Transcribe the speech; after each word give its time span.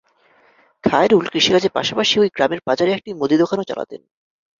খায়রুল 0.83 1.25
কৃষিকাজের 1.33 1.75
পাশাপাশি 1.77 2.15
ওই 2.19 2.29
গ্রামের 2.35 2.61
বাজারে 2.67 2.91
একটি 2.93 3.09
মুদি 3.13 3.35
দোকানও 3.41 3.67
চালাতেন। 3.69 4.01